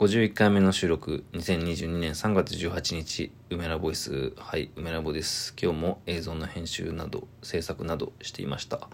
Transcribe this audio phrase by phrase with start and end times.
[0.00, 5.54] 51回目の収録、2022年3月18日、梅ラボイス、はい、梅ラボです。
[5.62, 8.88] 今日も映像の編集など、制作などしていました。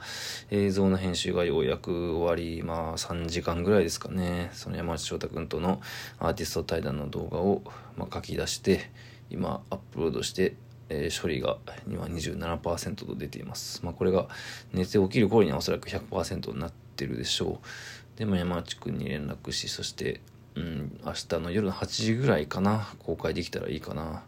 [0.51, 5.81] 映像の編集がようやく終わり、まあ3時間ぐらいですかね、その山内翔太君との
[6.19, 7.63] アーティスト対談の動画を、
[7.97, 8.91] まあ、書き出して、
[9.31, 10.57] 今アップロードして、
[10.89, 13.81] えー、処理が今27%と出ています。
[13.85, 14.27] まあこれが
[14.73, 18.19] 寝て起きる頃にはおそらく100%になってるでしょう。
[18.19, 20.21] でも山内君に連絡し、そして
[20.57, 24.25] うん、明日の夜の8時ぐらいかな、公開できたらいいかな。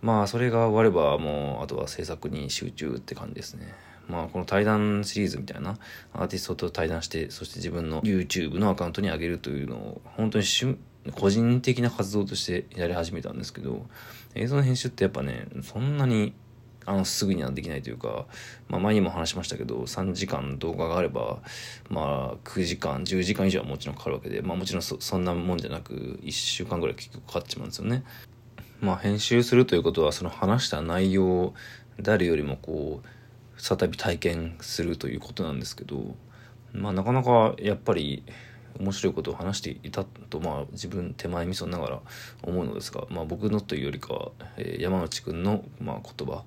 [0.00, 3.74] まあ、それが終われば、もう、あとは制作に集中って感じですね。
[4.08, 5.78] まあ、この対談シリーズみたいな、
[6.12, 10.44] アーティストと対談して、そして自分の YouTube のアカウントに上げるというのを、本当に
[11.12, 13.86] 個人的な活動としてやり始めたんですけど、
[14.34, 16.32] 映像の編集ってやっぱね、そんなに
[16.90, 18.26] あのすぐにはできないというか、
[18.68, 21.38] まあ、前にも話しましたけど3時間動画があれば、
[21.88, 28.02] まあ、9時間10時間以上はもちろんかかるわけで、まあ、もちろんそんなもんじゃなく1週間ぐらい結局かかっちまうんですよね。
[28.80, 31.54] まあ、編集するということはその話した内容を
[32.00, 36.16] 誰よりもこう再び体験するということなんですけど、
[36.72, 38.24] まあ、なかなかやっぱり
[38.78, 42.00] 面白いことを話していたと、まあ、自分手前味噌ながら
[42.42, 46.44] 思うのですが、まあ、僕のというよりかは、えー、山内くんの、まあ、言葉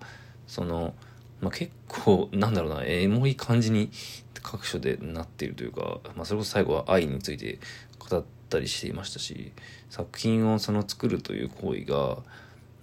[0.48, 0.94] その、
[1.42, 3.92] まあ、結構なんだろうなエモい感じに
[4.42, 7.60] 各所でなっているというか、まあ、それこそ最後は愛について
[7.98, 9.52] 語ったりしていましたし
[9.90, 12.18] 作品をその作るという行為が、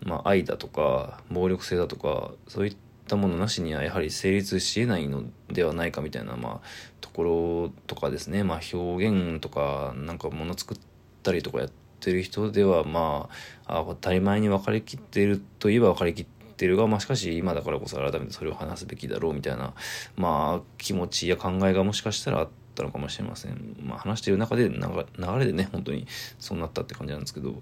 [0.02, 6.66] まあ、愛だとか暴力性だとかそういったものなしにはやはり成立しえないのではないかみたいな、まあ、
[7.00, 10.78] ところとかですね、まあ、表現とかなんかもの作っ
[11.22, 13.28] たりとかやってる人ではま
[13.66, 19.72] あ当たり前に分かりきっているといえば分かりきってってるが、まあ、しかし今だからこそ改めてそれを話すべきだろうみたいな、
[20.16, 23.76] まあ、気持ちや考えがもしかしたらあったのかもしれません。
[23.82, 24.78] まあ、話している中で流
[25.38, 26.06] れでね、本当に
[26.38, 27.54] そうなったって感じなんですけど、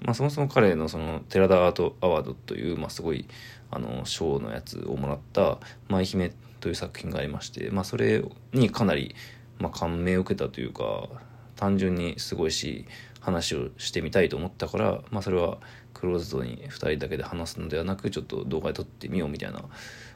[0.00, 3.26] まあ、そもそも彼のその寺田アートアワードという、まあ、すごい
[3.72, 5.58] あの賞のやつをもらった
[5.88, 9.16] 「舞姫」という作品がありまして、まあ、それにかなり、
[9.58, 11.08] まあ、感銘を受けたというか
[11.56, 12.86] 単純にすごいし
[13.26, 15.58] 話をしてみたいと思ったから、まあ、それは
[15.94, 19.64] クローズドに2人だけで話すのではなくちょっと動画で撮ってみようみたいな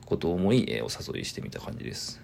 [0.06, 2.20] ことを思い、えお誘いしてみた感じです。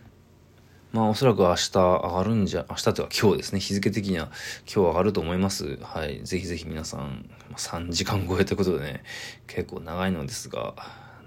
[0.93, 4.31] まあおそらく明日上がるんじゃ、明日というか今日ですね、日付的には
[4.73, 5.77] 今日上がると思います。
[5.83, 6.21] はい。
[6.23, 9.03] ぜひぜひ皆さん、3時間超えということでね、
[9.49, 10.75] 結構長いのですが、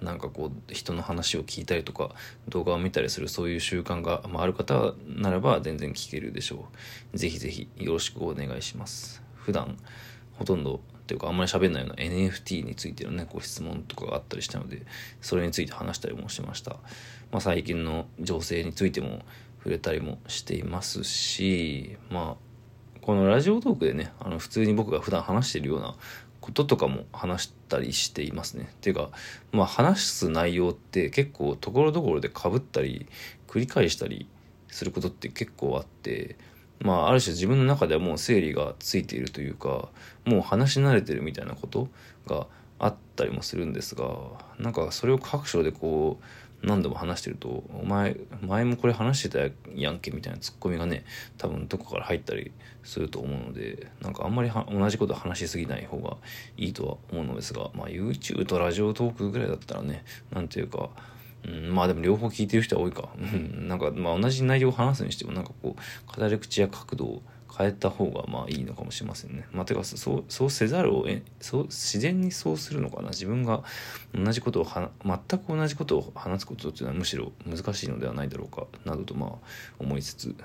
[0.02, 2.12] なんかこう人の話を聞いたりとか
[2.48, 6.70] 動画を見たりするそういう習慣が、まあ、ある方ならば全然聞けるでしょ
[7.14, 7.18] う。
[7.18, 9.29] ぜひぜひよろしくお願いします。
[9.50, 9.78] 普段
[10.38, 14.84] ほとんどというかあんまり喋んないような NFT についてのねご質問とかがあったりしたので
[15.22, 16.74] それについて話したりもしました、
[17.32, 19.24] まあ、最近の情勢についても
[19.58, 25.96] 触れたりもしていますしまあこのラジオトークでねあの普通に僕が普段話してるような
[26.42, 28.70] こととかも話したりしていますね。
[28.72, 29.10] っていうか
[29.52, 33.08] まあ話す内容って結構ところどころでかぶったり
[33.48, 34.28] 繰り返したり
[34.68, 36.38] することって結構あって
[36.82, 39.90] まあ、ある種自分の中ではもう整理がついているというか
[40.26, 41.90] もう話し慣れてるみたいなこと
[42.26, 42.48] が
[42.80, 44.10] あったりもするんですが
[44.58, 46.24] なんかそれを各所でこう
[46.62, 51.06] 何度も話してると「お前前もこれ話してたやんけ」みたいなツッコミがね
[51.38, 52.52] 多分どこから入ったり
[52.84, 56.18] すると思うのでなんかあんまり同じこと話しすぎない方が
[56.58, 60.90] いいとは思うのですが、まあ、YouTube とラジオトークぐらいだったらね何ていうか
[61.48, 63.10] うん、まあでも両方聞いてる人は多いか。
[63.18, 67.22] うん、なんかまあ同じ内容を話すにしてもなんかこう語り口や角度を
[67.58, 69.48] 変えた方がまあいいのかもしれませんね。
[69.52, 73.10] まあてかそうそうせざるをえそう自然にそうするのかな。
[73.10, 73.64] 自分が
[74.14, 79.32] 同じことをは全く同じことを話すことっていうのはむしろ難しいのではないだろうかなどとまあ
[79.80, 80.36] 思いつつ。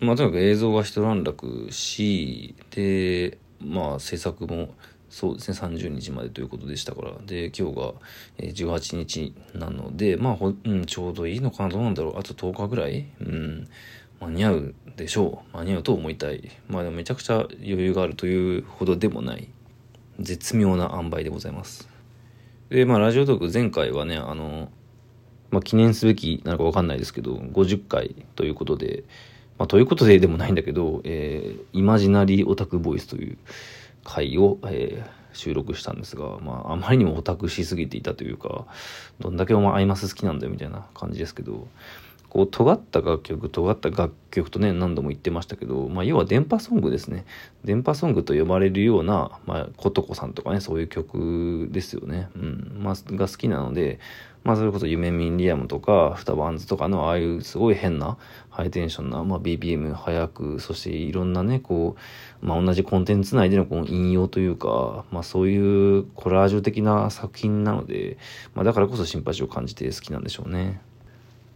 [0.00, 4.74] まあとにかく映像が一段落しでまあ制作も
[5.12, 7.12] そうですね、30日までということでしたから。
[7.26, 7.92] で、今日が
[8.38, 12.18] 18日なので、まあ、うん、ちょうどいいのかな、どうなんだろう。
[12.18, 13.06] あと10日ぐらい？
[13.20, 13.68] うん、
[14.20, 15.56] 間に合うでしょう。
[15.58, 16.50] 間に合うと思いたい。
[16.66, 19.50] まあ、でもめちゃくちゃ余裕があるというほどでもない、
[20.18, 21.90] 絶妙な塩梅でございます。
[22.70, 24.70] で、まあ、ラジオトーク前回はね、あの、
[25.50, 29.04] まあ、記念すべきなのかわかんないですけど、50回ということで、
[29.58, 33.36] まあ、ということででもないんだけど、えー、イマジナリーオタクボイスという、
[34.04, 38.66] 回を、えー、収録したんですが、まあ、あまりにもオタクしすぎていたというか、
[39.20, 41.68] どんだけお前アイマス好きなんだよみたいな感じですけど、
[42.32, 47.26] こう尖った楽曲尖った楽曲とね何度も言ってましたけど、まあ、要は電波ソングですね。
[47.62, 52.78] 電波ソングと呼ばれるような、まあ、ことこさんとかねそういう曲ですよね、うん。
[52.82, 54.00] まあ、が好きなので、
[54.44, 58.18] まあ、それこそ夢ミンリアムとかフタバンズとかのああいうすごい変な
[58.50, 61.96] ハイテンションな、まあ、BPM 速くそしていろんなねこ
[62.42, 68.18] う、まあ、同じコンテンツ内でのこの引用というか、まあ、そういうコラージュ的な作品なので、
[68.54, 70.80] まあ、だからこそシンパシーを感じて好きなんでしょうね。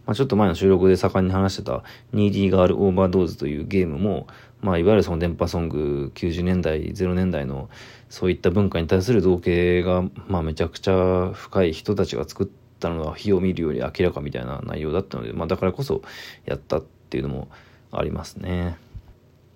[0.05, 4.27] まあ、ちょっと前の収録で盛んに話してた、ニーディーガールオーバードーズというゲームも、
[4.61, 7.69] まあ、いわゆるその電波ソング90年代、0年代の
[8.07, 16.01] そういった文化に対する造形が、まあ、めちゃくちゃ深い人たちが作ってたのは火を見るより明らかみたいな内容だったので、まあ、だからこそ
[16.45, 17.47] やったっていうのも
[17.91, 18.77] ありますね。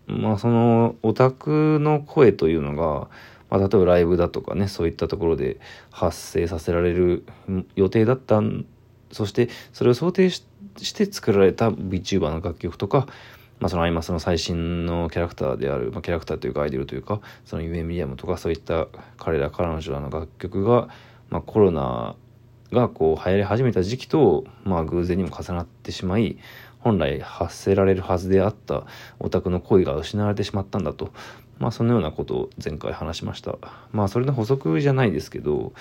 [0.07, 3.07] まあ、そのオタクの声というのが、
[3.49, 5.59] まあ、例えばライブだとかね、そういったところで
[5.91, 7.25] 発生させられる
[7.75, 8.41] 予定だった
[9.11, 10.43] そしてそれを想定し
[10.93, 13.07] て作られた VTuber の楽曲とか、
[13.59, 18.87] まあ、そのアイマスの最新のキャラクターである、まあ、キャラクターというかアイドルというかそのユエミリアムとかそういった
[19.17, 20.87] 彼ら彼女らの楽曲が、
[21.29, 22.15] まあ、コロナ
[22.71, 26.37] がこう流行り始めた時期と、まあ、偶然にも重なってしまい
[26.79, 28.85] 本来発せられるはずであった
[29.19, 31.11] オタクの恋が失われてしまったんだと、
[31.59, 33.55] まあそのようなことを前回話しました。
[33.91, 35.73] まあそれの補足じゃないですけど、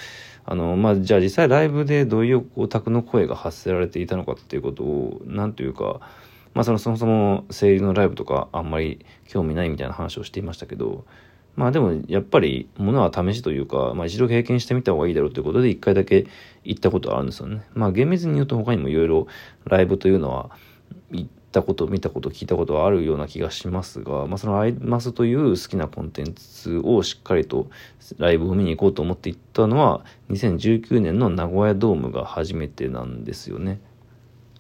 [0.44, 6.00] あの、まあじゃあ実際ライブでどういうオタクの声が発せられていたのかっていうことを、なんというか、
[6.52, 11.06] まあそのそもそも声優のライブとかあんまり興味ないみたいな話をしていましたけど、
[11.56, 16.26] まあでもやっぱり物は試しというか、まあ一度経験してみた方がいいだろうということで一回だけ
[16.64, 17.62] 行ったことはあるんですよね。
[17.74, 19.26] まあ厳密に言うと他にもいろいろ
[19.64, 20.50] ライブというのは
[21.10, 27.68] 行ったこと見たこと聞いたことはあるような気がしますが、まあ、そのアイマスという好きなコンテンツをしっかりと
[28.18, 33.80] ライブを見に行こうと思って行ったのは2019年の名古屋ドームが初めてなんですよね。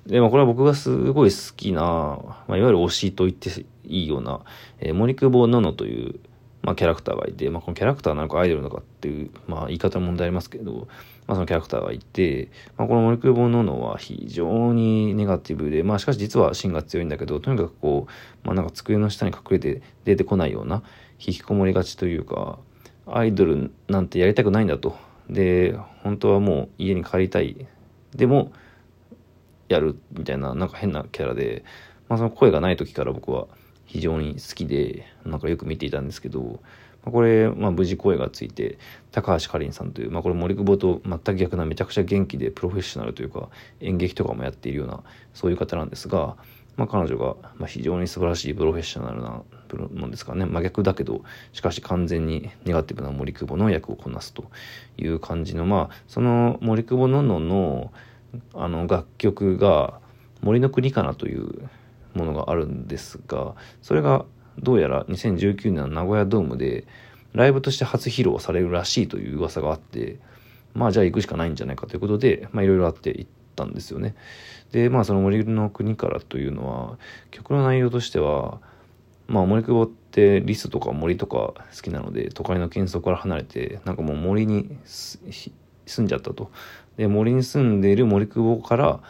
[0.06, 3.50] で、もこれは僕がすごい好きな、まあ、いわゆる推しと言って
[3.84, 4.40] いいような、
[4.80, 6.20] えー、森久保ののという
[6.62, 10.88] まあ、キャラクターがいて、まあ、このキャラクターなのかアイドルなのかっていう、まあ、言い方の問題ありますけど、
[11.26, 20.82] まあ、そのキャラクターがいて、まあ、この森久保ののは非常にネガティブで、まあ、しかし実は芯が強いんだけど、とにかくこう、まあ、なんか机の下に隠れて出てこないような、
[21.18, 22.58] 引きこもりがちというか、
[23.06, 24.96] アイドルなんてやりたくないんだと。
[25.28, 27.66] で、本当はもう家に帰りたい。
[28.14, 28.52] でも、
[29.68, 31.64] やるみたいな、なんか変なキャラで、
[32.08, 33.46] まあ、その声がない時から僕は
[33.90, 36.60] 非常に好きで、なんかよく見ていたんですけど、
[37.02, 38.78] まあ、これ、まあ、無事声がついて、
[39.10, 43.48] 高橋かりんさんという、まあ、これ森久保と全く逆なめちゃくちゃ元気でプロフェッショナルというか、
[43.80, 45.02] 演劇とかもやっているような、
[45.34, 46.36] そういう方なんですが、
[46.76, 49.42] まあ、彼女が、まあ、非常に素晴らしいプロフェッショナルな
[49.92, 50.46] もんですかね。
[50.46, 51.22] 真逆だけど
[51.52, 54.44] しかし完全にネガティブな森久保の役をこなすと
[54.96, 57.92] いう感じのまあその森久保ののの
[58.54, 60.00] あの楽曲が
[60.40, 61.68] 森の国かなという
[62.14, 64.24] ものがあるんですがそれが
[64.58, 66.84] どうやら2019年の名古屋ドームで
[67.32, 70.18] ライブとして初披露されるらしいという噂があって
[70.74, 74.14] まあじゃあ行くしかないんじゃないかということでまあいろいろあって行ったんですよね。
[74.72, 76.98] でまあその森の国からというのは
[77.30, 78.60] 曲の内容としては
[79.26, 86.50] まあ森久保ってリスとか森とか好きなので都会の喧騒から離れてなんかもう森に住んじゃったと。
[86.96, 89.00] で森に住んでいる森久保から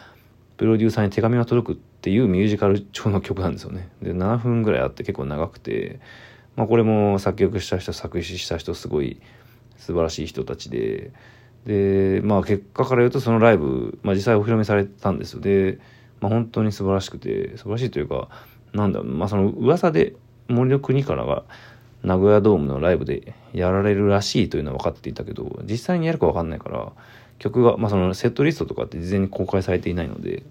[0.57, 3.87] プロデューサーに手紙が届くっていうミュージカル調の曲なんですよね。
[4.01, 5.99] で、7分ぐらいあって結構長くて、
[6.55, 9.21] まあこれも作曲した人、作詞した人すごい
[9.77, 11.11] 素晴らしい人たちで、
[11.67, 15.41] で、まあ結果から言うとそのライブ、まあ実際お披露目されたんですよ。
[15.41, 15.77] で、
[16.21, 18.29] まあ本当に素晴らしくて、素晴らしいというか、
[18.73, 20.15] なんだまあその噂で
[20.47, 21.43] 森の国からが
[22.01, 26.91] 名古屋ドームのライブでやられるらしいというのは分かっていたけど、実際にやるか分かんないから、
[27.37, 30.41] 曲が、まあそのセットリストとかって事前に公開されていないので、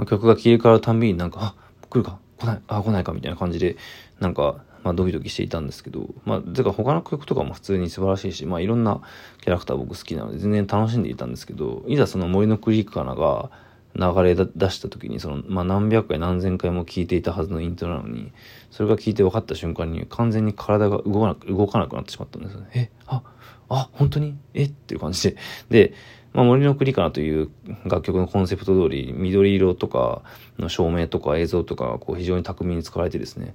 [0.00, 1.54] まあ、曲が消え変わるたんびになんか、あ、
[1.90, 3.76] 来るか来ないあ、来ないかみたいな感じで、
[4.18, 9.02] なんか、まあ、ドキドキしていたんですけど、まあ、てか他の曲とかも普通に素晴らしいし、まあ、いろんな
[9.42, 13.50] キャラクター僕好きなので全然楽しんでいたんですけど、いざその森のクリックかなが
[13.94, 18.32] 流れ出した時に、その、まあ、何百回何千回も聴いていたはずのイントロなのに、
[18.70, 22.70] それが聴いて分かった瞬間に完全に体が動かなく、動かなくなってしまったんですよね。
[22.72, 23.22] え、あ、
[23.68, 24.34] あ、本当に？
[24.54, 24.64] え？
[24.64, 25.36] っていう感じで。
[25.68, 25.92] で、
[26.32, 27.50] まあ、森の国かなという
[27.84, 30.22] 楽曲のコンセプト通り、緑色とか
[30.58, 33.54] の照明とか映像とかこう非常に巧みに使われてですね。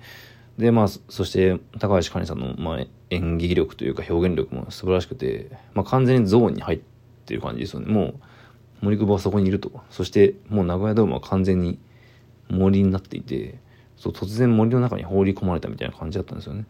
[0.58, 6.80] で、まあ、そして高橋かにさんの、まあ、演技力というか表現力も素晴らしくて、まあ、完全にゾーンに入っ
[7.26, 7.92] てる感じですよね。
[7.92, 8.14] もう、
[8.82, 9.72] 森久保はそこにいると。
[9.90, 11.80] そして、もう名古屋ドームは完全に
[12.50, 13.58] 森になっていて、
[13.98, 16.66] そう突然森の中に放り込まれたみたいな感じだったんですよね。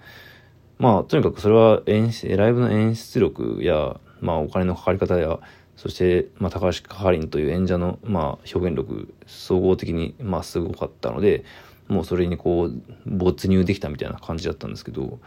[0.78, 5.40] まあ、とにかくそれは演出、ライブの演出力や、まあ、お金のかかり方や、
[5.76, 11.44] そして、まあ、高橋かはりんという演者の、まあ、表現力総合的に、まあ、すごかったので
[11.88, 15.20] もうそれにこう没入できたみたいな感じだったんですけど、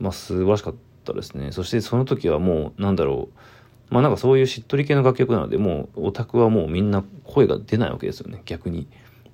[0.00, 1.52] まあ、素晴らしかったですね。
[1.52, 3.38] そしてその時はもうなんだろう
[3.90, 8.42] まあなんかそういうしっとり系の楽曲なのでもうオタクはもうみんな声が出ないわけですよね。
[8.44, 8.86] 逆に。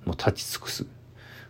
[0.05, 0.85] もう立ち尽くす。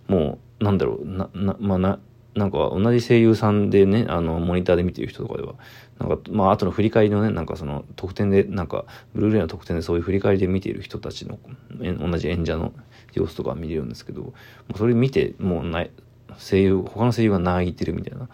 [0.08, 1.06] もうなんだろう。
[1.06, 2.00] ななまあな
[2.36, 5.56] なんか同じ声優さんでね、あの、モニターで見てる人とかでは、
[6.00, 11.40] なんか、まあ、後の振り返りのね、なんかその、特典で、なんか、ブルーレイの特典でそういう振り返りで見ている人たちの、
[11.80, 12.74] 同じ演者の
[13.14, 14.34] 様子とか見れるんですけど、
[14.76, 15.92] それ見て、もうない、
[16.38, 18.28] 声優、他の声優が泣いてるみたいな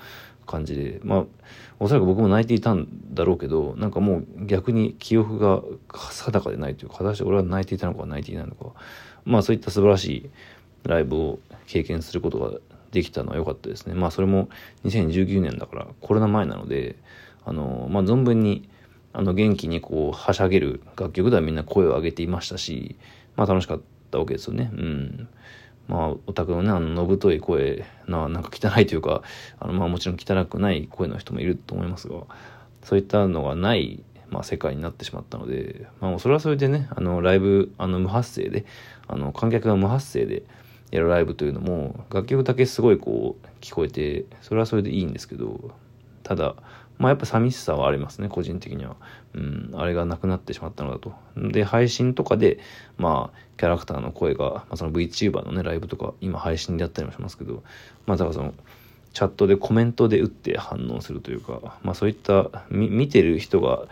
[0.47, 1.25] 感じで、まあ、
[1.79, 5.61] おそらく僕も泣いていたんだろうけど、なんかもう逆に記憶が
[6.11, 8.71] 定かでないというか、果たして俺は泣いていたのか泣いていないのか、
[9.25, 10.29] まあそういった素晴らしい
[10.83, 12.51] ライブを経験することが
[12.91, 13.93] できたのは良かったですね。
[13.93, 14.49] まあそれも
[14.85, 16.95] 2019年だからコロナ前なので、
[17.45, 18.69] あの、まあ存分に
[19.13, 22.95] あの元気にこうはしゃげる楽曲ではみんな声を上げていましたし、
[23.35, 24.69] まあ楽しかったわけですよね。
[24.73, 25.27] うん。
[25.87, 29.23] まあオタクのね、あの、のぶとい声な、なんか汚いというか、
[29.59, 32.23] あの、まあもちろん汚くない声の人もいると思いますが、
[32.83, 38.65] そういったのがない、まあ世界になってしまったので、まあそれはそれでね、あの、ライブ、あの、無発声で、
[39.07, 40.43] あの、観客が無発声で、
[40.91, 45.71] やるライブというのも楽曲だけすごいこう聞こえてそれはそれでいいんですけど
[46.23, 46.55] ただ
[47.01, 48.95] まあやっぱ寂しさはありますね個人的には。
[49.33, 51.13] うんあれがなくなってしまったのだと。
[51.35, 52.59] で配信とかで
[52.97, 57.63] まあキャラクターの声が、まあ、その VTuber のねライブとか今配信でやったりもしますけど
[58.05, 58.53] まあだからその
[59.13, 63.87] チャットでコメントで打って反応するというかまあそういった見てる人が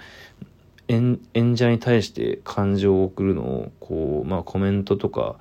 [0.88, 5.38] 演者に対して感情を送るのをこうまあコメントとか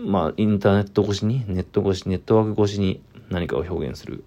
[0.00, 3.00] まあ、インターネット越しに、ネット越し、ネットワーク越しに
[3.30, 4.24] 何かを表現する。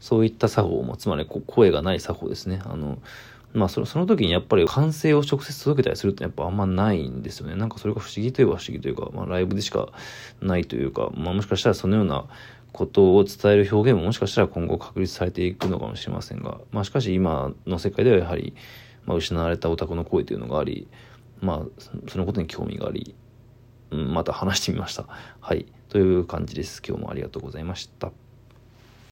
[0.00, 2.60] そういった作法も、つまり声がない作法ですね。
[2.64, 2.98] あの、
[3.54, 7.54] まあその、その時にやっぱり歓声を直接届けたりするってやっぱあんまないんですよね。
[7.54, 9.88] なんかそれが不思議といえば不思議というか、まあライブでしか
[10.40, 12.24] ないというか、まあもしかしたらそのような
[12.72, 18.54] ことを伝える表現ももしかしたら今後確立されていくのかもしれませんが、まあしかし今の世界ではやはり、
[19.04, 20.88] まあ失われたオタクの声というのがあり、
[21.40, 23.14] まあそのことに興味があり、
[23.92, 25.06] また話してみました。
[25.40, 25.66] はい。
[25.88, 26.82] という感じです。
[26.86, 28.12] 今日もありがとうございました。